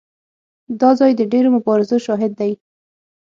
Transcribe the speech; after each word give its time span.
دا 0.79 0.89
ځای 0.99 1.11
د 1.15 1.21
ډېرو 1.31 1.49
مبارزو 1.55 1.95
شاهد 2.05 2.31
دی. 2.39 2.51